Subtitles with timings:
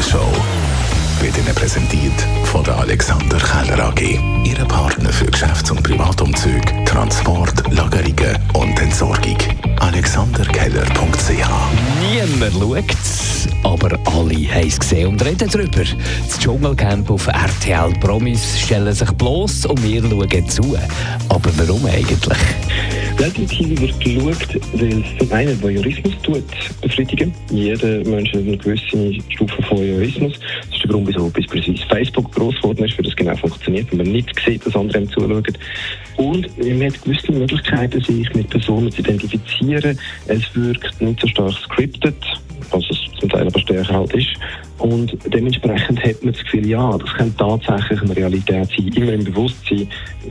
[0.00, 0.32] Morgenshow
[1.20, 4.18] wird Ihnen präsentiert von der Alexander Keller AG.
[4.44, 9.36] Ihre Partner für Geschäfts- und Privatumzug, Transport, Lagerungen und Entsorgung.
[9.78, 11.50] AlexanderKeller.ch
[12.00, 12.84] Niemand schaut
[13.62, 15.82] aber alle haben es gesehen und reden darüber.
[16.26, 20.78] Das Dschungelcamp auf RTL Promis stellen sich bloß und wir schauen zu.
[21.28, 22.38] Aber warum eigentlich?
[23.20, 26.42] Reality wird geschaut, weil es zum einen Voyeurismus tut,
[26.80, 27.34] befriedigen.
[27.50, 30.40] Jeder Mensch hat eine gewisse Stufe von Voyeurismus.
[30.40, 33.98] Das ist der Grund, wieso beispielsweise Facebook groß geworden ist, für das genau funktioniert, wenn
[33.98, 35.44] man nicht sieht, dass andere ihm zuschauen.
[36.16, 39.98] Und man hat gewisse Möglichkeiten, sich mit Personen zu identifizieren.
[40.26, 42.16] Es wirkt nicht so stark scripted,
[42.70, 44.30] was es zum Teil aber stärker halt ist.
[44.80, 49.24] Und dementsprechend hat man das Gefühl, ja, das könnte tatsächlich eine Realität sein, immer im
[49.24, 49.86] Bewusstsein.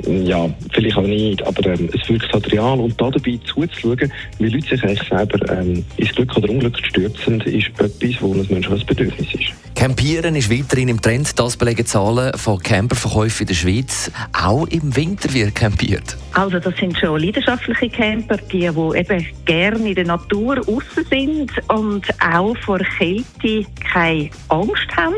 [0.07, 2.80] Ja, vielleicht auch nicht, aber ähm, es wirkt halt real.
[2.80, 7.41] Und da dabei zuzuschauen, wie Leute sich eigentlich selber ähm, ins Glück oder Unglück stürzen,
[7.41, 9.54] ist etwas, wo ein menschliches Bedürfnis ist.
[9.79, 11.39] Campieren ist weiterhin im Trend.
[11.39, 14.12] Das belegen Zahlen von Camperverkäufen in der Schweiz.
[14.34, 16.17] Auch im Winter wird campiert.
[16.34, 21.51] Also das sind schon leidenschaftliche Camper, die, die eben gerne in der Natur außen sind
[21.70, 25.15] und auch vor Kälte keine Angst haben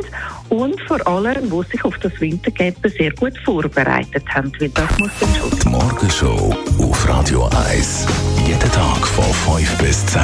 [0.49, 5.11] und vor allem, die sich auf das Wintercampen sehr gut vorbereitet haben, weil das muss
[5.19, 5.59] dann schon.
[5.59, 8.05] Die Morgenshow auf Radio 1.
[8.45, 10.21] Jeden Tag von 5 bis 10.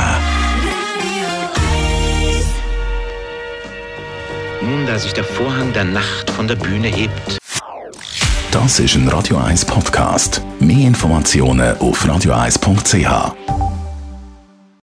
[4.67, 7.37] Nun, da sich der Vorhang der Nacht von der Bühne hebt,
[8.51, 10.41] Das ist ein Radio 1 Podcast.
[10.59, 13.56] Mehr Informationen auf radio1.ch.